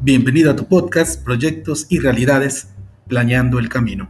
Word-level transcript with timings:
Bienvenido 0.00 0.52
a 0.52 0.54
tu 0.54 0.68
podcast 0.68 1.24
Proyectos 1.24 1.86
y 1.88 1.98
Realidades, 1.98 2.68
Planeando 3.08 3.58
el 3.58 3.68
Camino. 3.68 4.08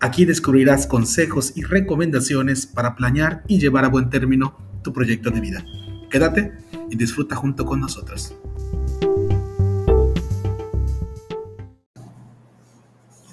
Aquí 0.00 0.26
descubrirás 0.26 0.86
consejos 0.86 1.56
y 1.56 1.62
recomendaciones 1.62 2.66
para 2.66 2.94
planear 2.94 3.42
y 3.48 3.58
llevar 3.58 3.86
a 3.86 3.88
buen 3.88 4.10
término 4.10 4.58
tu 4.82 4.92
proyecto 4.92 5.30
de 5.30 5.40
vida. 5.40 5.64
Quédate 6.10 6.52
y 6.90 6.96
disfruta 6.96 7.36
junto 7.36 7.64
con 7.64 7.80
nosotros. 7.80 8.36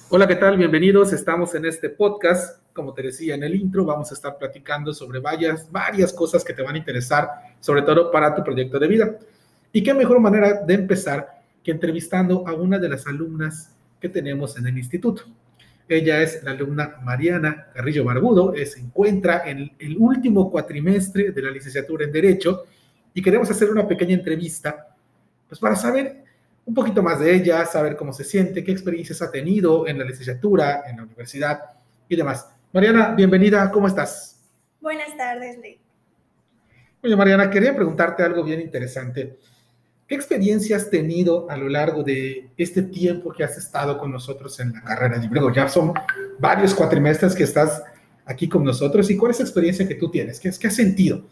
Hola, 0.07 0.29
¿qué 0.29 0.37
tal? 0.37 0.57
Bienvenidos. 0.57 1.11
Estamos 1.11 1.55
en 1.55 1.65
este 1.65 1.89
podcast. 1.89 2.61
Como 2.71 2.93
te 2.93 3.01
decía 3.01 3.35
en 3.35 3.43
el 3.43 3.53
intro, 3.53 3.83
vamos 3.83 4.11
a 4.11 4.13
estar 4.13 4.37
platicando 4.37 4.93
sobre 4.93 5.19
varias, 5.19 5.69
varias 5.69 6.13
cosas 6.13 6.41
que 6.45 6.53
te 6.53 6.61
van 6.63 6.75
a 6.75 6.77
interesar, 6.77 7.29
sobre 7.59 7.81
todo 7.81 8.11
para 8.11 8.33
tu 8.33 8.45
proyecto 8.45 8.79
de 8.79 8.87
vida. 8.87 9.19
Y 9.73 9.83
qué 9.83 9.93
mejor 9.93 10.21
manera 10.21 10.61
de 10.65 10.73
empezar 10.73 11.34
que 11.65 11.71
entrevistando 11.71 12.47
a 12.47 12.53
una 12.53 12.77
de 12.77 12.87
las 12.87 13.07
alumnas 13.07 13.75
que 13.99 14.07
tenemos 14.07 14.55
en 14.57 14.67
el 14.67 14.77
instituto. 14.77 15.23
Ella 15.89 16.21
es 16.21 16.43
la 16.43 16.51
alumna 16.51 16.97
Mariana 17.01 17.71
Carrillo 17.73 18.05
Barbudo, 18.05 18.53
eh, 18.53 18.67
se 18.67 18.79
encuentra 18.79 19.49
en 19.49 19.71
el 19.79 19.97
último 19.97 20.51
cuatrimestre 20.51 21.31
de 21.31 21.41
la 21.41 21.49
licenciatura 21.49 22.05
en 22.05 22.11
Derecho 22.11 22.65
y 23.15 23.21
queremos 23.21 23.49
hacer 23.49 23.71
una 23.71 23.87
pequeña 23.87 24.13
entrevista 24.13 24.95
pues 25.47 25.59
para 25.59 25.75
saber 25.75 26.23
un 26.65 26.73
poquito 26.75 27.01
más 27.01 27.19
de 27.19 27.35
ella, 27.35 27.65
saber 27.65 27.95
cómo 27.95 28.13
se 28.13 28.23
siente, 28.23 28.63
qué 28.63 28.71
experiencias 28.71 29.23
ha 29.23 29.31
tenido 29.31 29.87
en 29.87 29.97
la 29.97 30.05
licenciatura, 30.05 30.83
en 30.87 30.97
la 30.97 31.03
universidad 31.03 31.61
y 32.07 32.15
demás. 32.15 32.47
Mariana, 32.73 33.15
bienvenida, 33.15 33.71
¿cómo 33.71 33.87
estás? 33.87 34.39
Buenas 34.81 35.17
tardes, 35.17 35.57
Lee. 35.57 35.79
Oye, 37.03 37.15
Mariana, 37.15 37.49
quería 37.49 37.75
preguntarte 37.75 38.21
algo 38.21 38.43
bien 38.43 38.61
interesante. 38.61 39.37
¿Qué 40.07 40.13
experiencia 40.13 40.77
has 40.77 40.91
tenido 40.91 41.49
a 41.49 41.57
lo 41.57 41.67
largo 41.67 42.03
de 42.03 42.47
este 42.57 42.83
tiempo 42.83 43.33
que 43.33 43.43
has 43.43 43.57
estado 43.57 43.97
con 43.97 44.11
nosotros 44.11 44.59
en 44.59 44.73
la 44.73 44.81
carrera? 44.81 45.17
Luego 45.31 45.51
ya 45.51 45.67
son 45.67 45.93
varios 46.37 46.75
cuatrimestres 46.75 47.33
que 47.33 47.43
estás 47.43 47.81
aquí 48.25 48.47
con 48.47 48.63
nosotros. 48.63 49.09
¿Y 49.09 49.17
cuál 49.17 49.31
es 49.31 49.39
la 49.39 49.45
experiencia 49.45 49.87
que 49.87 49.95
tú 49.95 50.11
tienes? 50.11 50.39
¿Qué, 50.39 50.51
qué 50.59 50.67
has 50.67 50.75
sentido? 50.75 51.23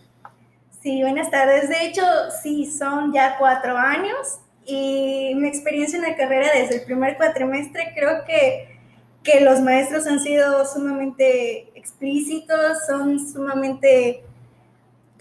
Sí, 0.82 1.02
buenas 1.02 1.30
tardes. 1.30 1.70
De 1.70 1.86
hecho, 1.86 2.02
sí, 2.42 2.66
son 2.66 3.14
ya 3.14 3.38
cuatro 3.38 3.78
años 3.78 4.40
y 4.66 5.34
mi 5.36 5.48
experiencia 5.48 5.98
en 5.98 6.04
la 6.04 6.16
carrera 6.16 6.48
desde 6.56 6.78
el 6.78 6.82
primer 6.82 7.16
cuatrimestre 7.18 7.94
creo 7.96 8.24
que, 8.26 8.80
que 9.24 9.42
los 9.42 9.62
maestros 9.62 10.08
han 10.08 10.20
sido 10.20 10.66
sumamente 10.66 11.70
explícitos, 11.76 12.80
son 12.88 13.20
sumamente 13.20 14.24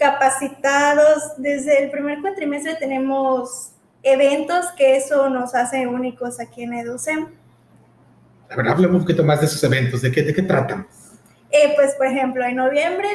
capacitados. 0.03 1.31
Desde 1.37 1.81
el 1.81 1.89
primer 1.89 2.19
cuatrimestre 2.19 2.75
tenemos 2.75 3.71
eventos 4.03 4.65
que 4.77 4.97
eso 4.97 5.29
nos 5.29 5.55
hace 5.55 5.87
únicos 5.87 6.41
aquí 6.41 6.63
en 6.63 6.73
EduCEM. 6.73 7.27
A 8.49 8.55
ver, 8.57 8.67
háblame 8.67 8.95
un 8.95 9.01
poquito 9.01 9.23
más 9.23 9.39
de 9.39 9.45
esos 9.45 9.63
eventos, 9.63 10.01
¿de 10.01 10.11
qué, 10.11 10.23
de 10.23 10.33
qué 10.33 10.41
tratan? 10.41 10.85
Eh, 11.49 11.71
pues, 11.75 11.95
por 11.95 12.07
ejemplo, 12.07 12.43
en 12.43 12.57
noviembre 12.57 13.07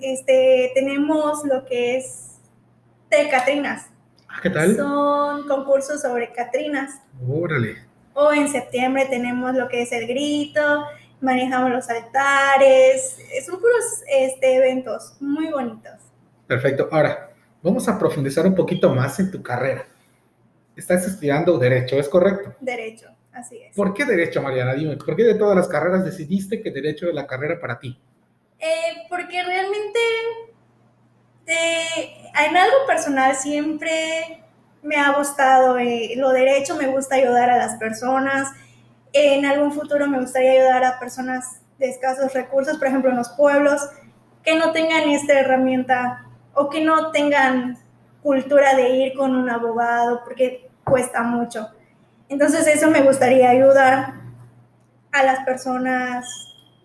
este, 0.00 0.70
tenemos 0.74 1.44
lo 1.44 1.64
que 1.64 1.96
es 1.96 2.36
de 3.10 3.28
Catrinas. 3.28 3.86
Ah, 4.28 4.38
¿Qué 4.40 4.50
tal? 4.50 4.76
Son 4.76 5.48
concursos 5.48 6.00
sobre 6.00 6.32
Catrinas. 6.32 7.00
Órale. 7.28 7.78
O 8.14 8.32
en 8.32 8.48
septiembre 8.48 9.06
tenemos 9.10 9.56
lo 9.56 9.68
que 9.68 9.82
es 9.82 9.90
el 9.90 10.06
grito, 10.06 10.84
manejamos 11.20 11.70
los 11.70 11.88
altares, 11.88 13.16
son 13.44 13.58
puros 13.58 13.84
este, 14.08 14.54
eventos 14.54 15.16
muy 15.20 15.50
bonitos. 15.50 16.07
Perfecto. 16.48 16.88
Ahora, 16.90 17.30
vamos 17.62 17.86
a 17.88 17.98
profundizar 17.98 18.46
un 18.46 18.54
poquito 18.54 18.92
más 18.94 19.20
en 19.20 19.30
tu 19.30 19.42
carrera. 19.42 19.86
Estás 20.74 21.06
estudiando 21.06 21.58
Derecho, 21.58 21.96
¿es 21.96 22.08
correcto? 22.08 22.54
Derecho, 22.60 23.08
así 23.32 23.58
es. 23.58 23.76
¿Por 23.76 23.92
qué 23.92 24.06
Derecho, 24.06 24.40
Mariana? 24.40 24.72
Dime, 24.72 24.96
¿por 24.96 25.14
qué 25.14 25.24
de 25.24 25.34
todas 25.34 25.54
las 25.54 25.68
carreras 25.68 26.06
decidiste 26.06 26.62
que 26.62 26.70
Derecho 26.70 27.06
es 27.06 27.14
la 27.14 27.26
carrera 27.26 27.60
para 27.60 27.78
ti? 27.78 28.00
Eh, 28.58 29.06
porque 29.10 29.42
realmente 29.44 29.98
eh, 31.46 32.30
en 32.48 32.56
algo 32.56 32.76
personal 32.86 33.36
siempre 33.36 34.42
me 34.82 34.96
ha 34.96 35.12
gustado 35.12 35.78
eh, 35.78 36.14
lo 36.16 36.30
derecho, 36.30 36.76
me 36.76 36.86
gusta 36.86 37.16
ayudar 37.16 37.50
a 37.50 37.58
las 37.58 37.76
personas. 37.76 38.48
En 39.12 39.44
algún 39.44 39.72
futuro 39.72 40.06
me 40.06 40.18
gustaría 40.18 40.52
ayudar 40.52 40.84
a 40.84 40.98
personas 40.98 41.60
de 41.78 41.90
escasos 41.90 42.32
recursos, 42.32 42.78
por 42.78 42.88
ejemplo, 42.88 43.10
en 43.10 43.16
los 43.16 43.28
pueblos, 43.30 43.82
que 44.42 44.56
no 44.56 44.72
tengan 44.72 45.08
esta 45.10 45.38
herramienta 45.38 46.27
o 46.58 46.68
que 46.68 46.84
no 46.84 47.12
tengan 47.12 47.78
cultura 48.20 48.74
de 48.74 48.90
ir 48.90 49.14
con 49.14 49.34
un 49.34 49.48
abogado 49.48 50.22
porque 50.24 50.68
cuesta 50.82 51.22
mucho. 51.22 51.68
Entonces 52.28 52.66
eso 52.66 52.90
me 52.90 53.02
gustaría 53.02 53.50
ayudar 53.50 54.14
a 55.12 55.22
las 55.22 55.44
personas 55.44 56.26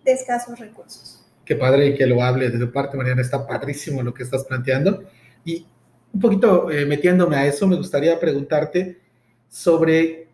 de 0.04 0.12
escasos 0.12 0.58
recursos. 0.58 1.26
Qué 1.44 1.56
padre 1.56 1.94
que 1.94 2.06
lo 2.06 2.22
hable 2.22 2.50
de 2.50 2.58
tu 2.58 2.72
parte, 2.72 2.96
Mariana, 2.96 3.20
está 3.20 3.46
padrísimo 3.46 4.02
lo 4.02 4.14
que 4.14 4.22
estás 4.22 4.44
planteando. 4.44 5.02
Y 5.44 5.66
un 6.12 6.20
poquito 6.20 6.70
eh, 6.70 6.86
metiéndome 6.86 7.36
a 7.36 7.46
eso, 7.46 7.66
me 7.66 7.76
gustaría 7.76 8.18
preguntarte 8.18 9.00
sobre, 9.48 10.28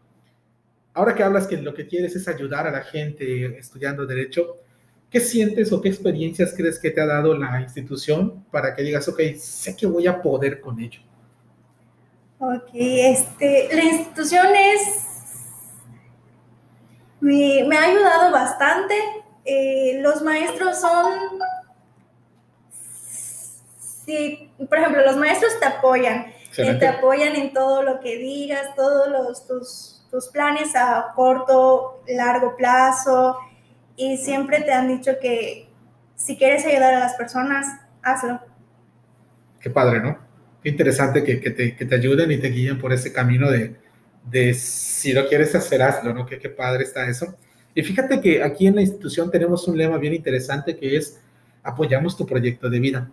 ahora 0.92 1.14
que 1.14 1.22
hablas 1.22 1.46
que 1.46 1.56
lo 1.56 1.72
que 1.72 1.86
quieres 1.86 2.14
es 2.14 2.28
ayudar 2.28 2.66
a 2.66 2.70
la 2.70 2.82
gente 2.82 3.58
estudiando 3.58 4.06
derecho, 4.06 4.58
¿Qué 5.10 5.18
sientes 5.18 5.72
o 5.72 5.80
qué 5.80 5.88
experiencias 5.88 6.54
crees 6.56 6.78
que 6.78 6.90
te 6.90 7.00
ha 7.00 7.06
dado 7.06 7.36
la 7.36 7.60
institución 7.60 8.44
para 8.52 8.76
que 8.76 8.82
digas, 8.82 9.08
ok, 9.08 9.20
sé 9.36 9.76
que 9.76 9.86
voy 9.86 10.06
a 10.06 10.22
poder 10.22 10.60
con 10.60 10.78
ello? 10.78 11.00
Ok, 12.38 12.68
este, 12.72 13.68
la 13.72 13.82
institución 13.82 14.46
es, 14.54 15.04
me, 17.20 17.76
ha 17.76 17.84
ayudado 17.84 18.30
bastante. 18.30 18.94
Eh, 19.44 19.98
los 20.00 20.22
maestros 20.22 20.80
son, 20.80 21.12
sí, 24.06 24.52
por 24.68 24.78
ejemplo, 24.78 25.04
los 25.04 25.16
maestros 25.16 25.58
te 25.58 25.66
apoyan, 25.66 26.32
eh, 26.56 26.74
te 26.74 26.86
apoyan 26.86 27.34
en 27.34 27.52
todo 27.52 27.82
lo 27.82 27.98
que 27.98 28.16
digas, 28.16 28.76
todos 28.76 29.08
los, 29.08 29.46
tus, 29.48 30.06
tus 30.08 30.28
planes 30.28 30.76
a 30.76 31.12
corto, 31.16 32.04
largo 32.06 32.56
plazo 32.56 33.36
y 34.00 34.16
siempre 34.16 34.62
te 34.62 34.72
han 34.72 34.88
dicho 34.88 35.12
que 35.20 35.68
si 36.16 36.36
quieres 36.36 36.64
ayudar 36.64 36.94
a 36.94 37.00
las 37.00 37.14
personas, 37.14 37.66
hazlo. 38.02 38.40
Qué 39.60 39.68
padre, 39.68 40.00
¿no? 40.00 40.18
Qué 40.62 40.70
interesante 40.70 41.22
que, 41.22 41.38
que, 41.38 41.50
te, 41.50 41.76
que 41.76 41.84
te, 41.84 41.94
ayuden 41.94 42.32
y 42.32 42.38
te 42.38 42.48
guíen 42.48 42.78
por 42.78 42.94
ese 42.94 43.12
camino 43.12 43.50
de, 43.50 43.76
de 44.24 44.54
si 44.54 45.12
lo 45.12 45.28
quieres 45.28 45.54
hacer, 45.54 45.82
hazlo, 45.82 46.14
¿no? 46.14 46.24
Qué, 46.24 46.38
qué 46.38 46.48
padre 46.48 46.84
está 46.84 47.06
eso. 47.08 47.36
Y 47.74 47.82
fíjate 47.82 48.22
que 48.22 48.42
aquí 48.42 48.66
en 48.66 48.76
la 48.76 48.80
institución 48.80 49.30
tenemos 49.30 49.68
un 49.68 49.76
lema 49.76 49.98
bien 49.98 50.14
interesante 50.14 50.76
que 50.76 50.96
es 50.96 51.20
apoyamos 51.62 52.16
tu 52.16 52.26
proyecto 52.26 52.70
de 52.70 52.80
vida. 52.80 53.10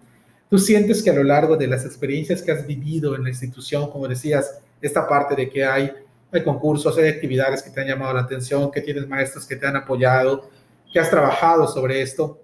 Tú 0.49 0.57
sientes 0.57 1.03
que 1.03 1.09
a 1.09 1.13
lo 1.13 1.23
largo 1.23 1.57
de 1.57 1.67
las 1.67 1.85
experiencias 1.85 2.41
que 2.41 2.53
has 2.53 2.65
vivido 2.65 3.13
en 3.13 3.23
la 3.23 3.29
institución, 3.29 3.91
como 3.91 4.07
decías, 4.07 4.59
esta 4.81 5.05
parte 5.05 5.35
de 5.35 5.49
que 5.49 5.65
hay, 5.65 5.91
hay 6.31 6.43
concursos, 6.45 6.97
hay 6.97 7.09
actividades 7.09 7.61
que 7.61 7.71
te 7.71 7.81
han 7.81 7.87
llamado 7.87 8.13
la 8.13 8.21
atención, 8.21 8.71
que 8.71 8.79
tienes 8.79 9.05
maestros 9.05 9.45
que 9.45 9.57
te 9.57 9.67
han 9.67 9.75
apoyado, 9.75 10.49
que 10.91 10.99
has 10.99 11.09
trabajado 11.09 11.67
sobre 11.67 12.01
esto, 12.01 12.41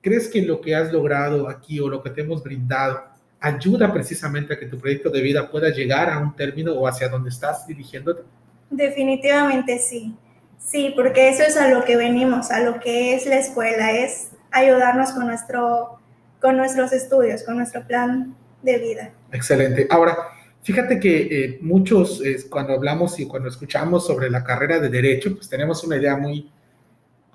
¿crees 0.00 0.28
que 0.28 0.42
lo 0.42 0.60
que 0.60 0.74
has 0.74 0.92
logrado 0.92 1.48
aquí 1.48 1.80
o 1.80 1.88
lo 1.88 2.02
que 2.02 2.10
te 2.10 2.22
hemos 2.22 2.42
brindado 2.42 3.00
ayuda 3.40 3.92
precisamente 3.92 4.54
a 4.54 4.58
que 4.58 4.66
tu 4.66 4.78
proyecto 4.78 5.10
de 5.10 5.20
vida 5.20 5.50
pueda 5.50 5.70
llegar 5.70 6.10
a 6.10 6.18
un 6.18 6.34
término 6.34 6.72
o 6.72 6.86
hacia 6.86 7.08
donde 7.08 7.30
estás 7.30 7.66
dirigiéndote? 7.66 8.22
Definitivamente 8.70 9.78
sí. 9.78 10.14
Sí, 10.58 10.92
porque 10.96 11.28
eso 11.28 11.42
es 11.42 11.56
a 11.56 11.68
lo 11.68 11.84
que 11.84 11.96
venimos, 11.96 12.50
a 12.50 12.60
lo 12.60 12.80
que 12.80 13.14
es 13.14 13.26
la 13.26 13.38
escuela, 13.38 13.92
es 13.92 14.30
ayudarnos 14.50 15.12
con, 15.12 15.26
nuestro, 15.26 16.00
con 16.40 16.56
nuestros 16.56 16.92
estudios, 16.92 17.42
con 17.44 17.56
nuestro 17.56 17.86
plan 17.86 18.34
de 18.62 18.78
vida. 18.78 19.12
Excelente. 19.30 19.86
Ahora, 19.90 20.16
fíjate 20.62 20.98
que 20.98 21.28
eh, 21.30 21.58
muchos, 21.60 22.22
cuando 22.50 22.72
hablamos 22.72 23.20
y 23.20 23.26
cuando 23.26 23.48
escuchamos 23.48 24.06
sobre 24.06 24.30
la 24.30 24.42
carrera 24.42 24.80
de 24.80 24.88
derecho, 24.88 25.36
pues 25.36 25.48
tenemos 25.48 25.84
una 25.84 25.98
idea 25.98 26.16
muy, 26.16 26.50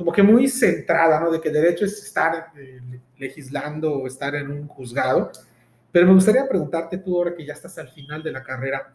como 0.02 0.12
que 0.12 0.24
muy 0.24 0.48
centrada, 0.48 1.20
¿no? 1.20 1.32
De 1.32 1.40
que 1.40 1.52
derecho 1.52 1.86
es 1.86 2.04
estar 2.04 2.52
eh, 2.58 2.80
legislando 3.18 3.94
o 3.94 4.08
estar 4.08 4.34
en 4.34 4.50
un 4.50 4.68
juzgado. 4.68 5.32
Pero 5.92 6.08
me 6.08 6.14
gustaría 6.14 6.48
preguntarte 6.48 6.98
tú, 6.98 7.16
ahora 7.16 7.36
que 7.36 7.46
ya 7.46 7.54
estás 7.54 7.78
al 7.78 7.90
final 7.90 8.24
de 8.24 8.32
la 8.32 8.42
carrera, 8.42 8.94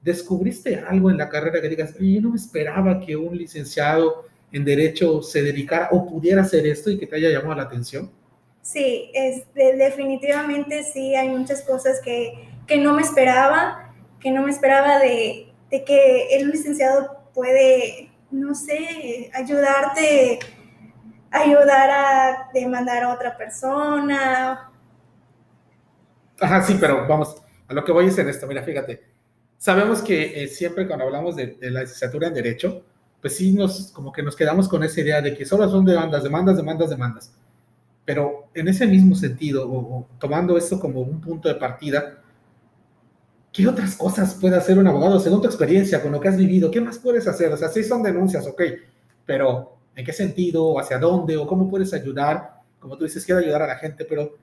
¿descubriste 0.00 0.76
algo 0.76 1.10
en 1.10 1.18
la 1.18 1.28
carrera 1.28 1.60
que 1.60 1.68
digas, 1.68 1.94
yo 1.98 2.20
no 2.20 2.30
me 2.30 2.36
esperaba 2.36 3.00
que 3.00 3.16
un 3.16 3.36
licenciado 3.36 4.24
en 4.52 4.64
derecho 4.64 5.20
se 5.20 5.42
dedicara 5.42 5.88
o 5.90 6.06
pudiera 6.06 6.42
hacer 6.42 6.64
esto 6.66 6.90
y 6.90 6.98
que 6.98 7.08
te 7.08 7.16
haya 7.16 7.30
llamado 7.30 7.56
la 7.56 7.62
atención? 7.64 8.10
Sí, 8.62 9.10
es, 9.14 9.44
definitivamente 9.54 10.84
sí, 10.84 11.16
hay 11.16 11.28
muchas 11.28 11.62
cosas 11.62 12.00
que, 12.04 12.48
que, 12.68 12.78
no 12.78 12.94
me 12.94 13.02
esperaba, 13.02 13.92
que 14.20 14.30
no 14.30 14.42
me 14.42 14.50
esperaba 14.50 15.00
de, 15.00 15.48
de 15.70 15.84
que 15.84 16.36
el 16.36 16.50
licenciado 16.50 17.30
puede 17.34 18.10
no 18.30 18.54
sé, 18.54 19.30
ayudarte, 19.34 20.38
ayudar 21.30 21.90
a 21.90 22.50
demandar 22.52 23.04
a 23.04 23.14
otra 23.14 23.36
persona. 23.36 24.70
Ajá, 26.40 26.62
sí, 26.62 26.76
pero 26.80 27.06
vamos, 27.06 27.42
a 27.68 27.74
lo 27.74 27.84
que 27.84 27.92
voy 27.92 28.06
es 28.06 28.18
en 28.18 28.28
esto, 28.28 28.46
mira, 28.46 28.62
fíjate, 28.62 29.02
sabemos 29.58 30.02
que 30.02 30.42
eh, 30.42 30.48
siempre 30.48 30.86
cuando 30.86 31.06
hablamos 31.06 31.36
de, 31.36 31.56
la 31.60 31.80
licenciatura 31.80 32.28
en 32.28 32.34
Derecho, 32.34 32.84
pues 33.20 33.36
sí 33.36 33.52
nos, 33.52 33.90
como 33.92 34.12
que 34.12 34.22
nos 34.22 34.36
quedamos 34.36 34.68
con 34.68 34.84
esa 34.84 35.00
idea 35.00 35.20
de 35.20 35.34
que 35.34 35.44
solo 35.44 35.68
son 35.68 35.84
demandas, 35.84 36.22
demandas, 36.22 36.56
demandas, 36.56 36.90
demandas. 36.90 37.34
Pero 38.04 38.48
en 38.54 38.68
ese 38.68 38.86
mismo 38.86 39.14
sentido, 39.14 39.68
o, 39.68 40.06
tomando 40.18 40.56
esto 40.56 40.78
como 40.78 41.00
un 41.00 41.20
punto 41.20 41.48
de 41.48 41.56
partida, 41.56 42.22
¿qué 43.56 43.66
otras 43.66 43.96
cosas 43.96 44.34
puede 44.34 44.56
hacer 44.56 44.78
un 44.78 44.86
abogado 44.86 45.18
según 45.18 45.40
tu 45.40 45.46
experiencia, 45.46 46.02
con 46.02 46.12
lo 46.12 46.20
que 46.20 46.28
has 46.28 46.36
vivido? 46.36 46.70
¿Qué 46.70 46.80
más 46.80 46.98
puedes 46.98 47.26
hacer? 47.26 47.50
O 47.50 47.56
sea, 47.56 47.68
sí 47.68 47.82
son 47.82 48.02
denuncias, 48.02 48.46
ok, 48.46 48.60
pero 49.24 49.78
¿en 49.94 50.04
qué 50.04 50.12
sentido? 50.12 50.66
¿O 50.66 50.78
hacia 50.78 50.98
dónde? 50.98 51.38
¿O 51.38 51.46
cómo 51.46 51.70
puedes 51.70 51.94
ayudar? 51.94 52.60
Como 52.78 52.98
tú 52.98 53.04
dices, 53.04 53.24
quiero 53.24 53.40
ayudar 53.40 53.62
a 53.62 53.66
la 53.66 53.76
gente, 53.76 54.04
pero 54.04 54.36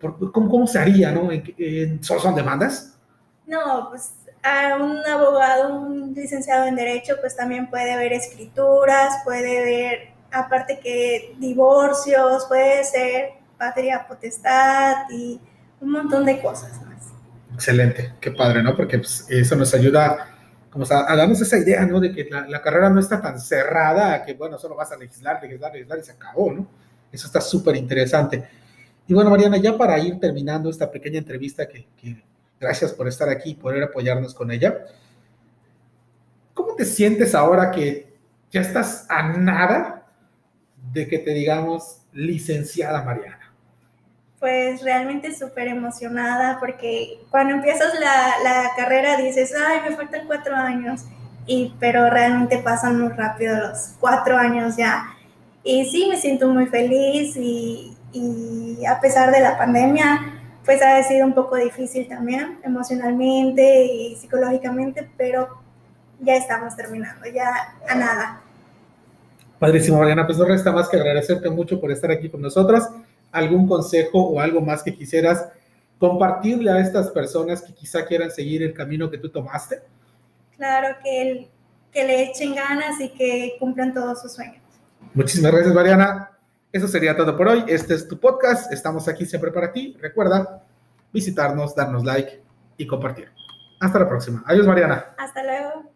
¿cómo, 0.00 0.48
cómo 0.48 0.66
se 0.66 0.78
haría? 0.78 1.12
¿no? 1.12 1.30
¿En, 1.30 2.02
¿Solo 2.02 2.20
son 2.20 2.34
demandas? 2.34 2.98
No, 3.46 3.88
pues 3.90 4.14
a 4.42 4.76
un 4.76 5.04
abogado, 5.06 5.78
un 5.78 6.14
licenciado 6.14 6.64
en 6.64 6.76
Derecho, 6.76 7.16
pues 7.20 7.36
también 7.36 7.68
puede 7.68 7.94
ver 7.96 8.14
escrituras, 8.14 9.18
puede 9.22 9.62
ver, 9.62 10.14
aparte 10.32 10.78
que 10.78 11.36
divorcios, 11.38 12.46
puede 12.46 12.84
ser 12.84 13.32
patria 13.58 14.06
potestad 14.08 15.10
y 15.10 15.40
un 15.80 15.90
montón 15.90 16.24
de 16.24 16.40
cosas. 16.40 16.85
Excelente, 17.56 18.12
qué 18.20 18.30
padre, 18.32 18.62
¿no? 18.62 18.76
Porque 18.76 18.98
pues, 18.98 19.26
eso 19.30 19.56
nos 19.56 19.72
ayuda 19.72 20.28
como 20.70 20.84
a, 20.90 21.16
darnos 21.16 21.40
esa 21.40 21.56
idea, 21.56 21.86
¿no? 21.86 22.00
De 22.00 22.12
que 22.12 22.28
la, 22.30 22.60
carrera 22.60 22.90
no 22.90 23.00
está 23.00 23.20
tan 23.20 23.40
cerrada, 23.40 24.22
que 24.22 24.34
bueno, 24.34 24.58
solo 24.58 24.76
vas 24.76 24.92
a 24.92 24.96
legislar, 24.96 25.42
legislar, 25.42 25.72
legislar 25.72 25.98
y 25.98 26.02
se 26.04 26.12
acabó, 26.12 26.52
¿no? 26.52 26.68
Eso 27.10 27.26
está 27.26 27.40
súper 27.40 27.76
interesante. 27.76 28.46
Y 29.08 29.14
bueno, 29.14 29.30
Mariana, 29.30 29.56
ya 29.56 29.76
para 29.76 29.98
ir 29.98 30.20
terminando 30.20 30.68
esta 30.68 30.90
pequeña 30.90 31.18
entrevista 31.18 31.66
que, 31.66 31.86
que 31.96 32.22
Gracias 32.58 32.92
por 32.92 33.06
estar 33.06 33.28
aquí 33.28 33.50
y 33.50 33.54
poder 33.54 33.82
apoyarnos 33.82 34.34
con 34.34 34.50
ella. 34.50 34.86
¿Cómo 36.54 36.74
te 36.74 36.86
sientes 36.86 37.34
ahora 37.34 37.70
que 37.70 38.16
ya 38.50 38.62
estás 38.62 39.06
a 39.10 39.36
nada 39.36 40.06
de 40.92 41.06
que 41.06 41.18
te 41.18 41.32
digamos 41.32 42.02
licenciada 42.12 43.02
Mariana? 43.02 43.45
Pues 44.38 44.82
realmente 44.82 45.34
súper 45.34 45.68
emocionada 45.68 46.58
porque 46.60 47.20
cuando 47.30 47.54
empiezas 47.54 47.94
la, 47.98 48.34
la, 48.44 48.70
carrera 48.76 49.16
dices, 49.16 49.54
ay, 49.54 49.88
me 49.88 49.96
faltan 49.96 50.26
cuatro 50.26 50.54
años, 50.54 51.04
y, 51.46 51.74
pero 51.80 52.10
realmente 52.10 52.58
pasan 52.58 53.00
muy 53.00 53.08
rápido 53.10 53.56
los 53.56 53.94
cuatro 53.98 54.36
años 54.36 54.76
ya. 54.76 55.14
Y 55.64 55.86
sí, 55.86 56.06
me 56.08 56.16
siento 56.18 56.48
muy 56.48 56.66
feliz 56.66 57.36
y, 57.36 57.96
y 58.12 58.84
a 58.86 59.00
pesar 59.00 59.32
de 59.32 59.40
la 59.40 59.56
pandemia, 59.56 60.34
pues 60.64 60.82
ha 60.82 61.02
sido 61.04 61.26
un 61.26 61.32
poco 61.32 61.56
difícil 61.56 62.08
también, 62.08 62.58
emocionalmente 62.64 63.84
y 63.84 64.16
psicológicamente, 64.16 65.08
pero 65.16 65.48
ya 66.20 66.36
estamos 66.36 66.76
terminando, 66.76 67.26
ya 67.32 67.74
a 67.88 67.94
nada. 67.94 68.40
Padrísimo, 69.58 69.98
Mariana, 69.98 70.26
pues 70.26 70.36
no 70.36 70.44
resta 70.44 70.72
más 70.72 70.88
que 70.88 70.96
agradecerte 70.96 71.48
mucho 71.48 71.80
por 71.80 71.90
estar 71.90 72.10
aquí 72.10 72.28
con 72.28 72.42
nosotras. 72.42 72.90
¿Algún 73.36 73.68
consejo 73.68 74.18
o 74.18 74.40
algo 74.40 74.60
más 74.60 74.82
que 74.82 74.94
quisieras 74.94 75.46
compartirle 75.98 76.70
a 76.70 76.80
estas 76.80 77.10
personas 77.10 77.62
que 77.62 77.74
quizá 77.74 78.04
quieran 78.06 78.30
seguir 78.30 78.62
el 78.62 78.72
camino 78.72 79.10
que 79.10 79.18
tú 79.18 79.28
tomaste? 79.28 79.80
Claro, 80.56 80.96
que, 81.02 81.48
que 81.92 82.04
le 82.04 82.22
echen 82.24 82.54
ganas 82.54 83.00
y 83.00 83.10
que 83.10 83.56
cumplan 83.58 83.92
todos 83.92 84.22
sus 84.22 84.32
sueños. 84.32 84.62
Muchísimas 85.14 85.52
gracias, 85.52 85.74
Mariana. 85.74 86.30
Eso 86.72 86.88
sería 86.88 87.16
todo 87.16 87.36
por 87.36 87.48
hoy. 87.48 87.64
Este 87.68 87.94
es 87.94 88.08
tu 88.08 88.18
podcast. 88.18 88.72
Estamos 88.72 89.08
aquí 89.08 89.24
siempre 89.24 89.50
para 89.50 89.72
ti. 89.72 89.96
Recuerda 90.00 90.62
visitarnos, 91.12 91.74
darnos 91.74 92.04
like 92.04 92.42
y 92.76 92.86
compartir. 92.86 93.30
Hasta 93.80 93.98
la 93.98 94.08
próxima. 94.08 94.42
Adiós, 94.46 94.66
Mariana. 94.66 95.14
Hasta 95.18 95.42
luego. 95.42 95.95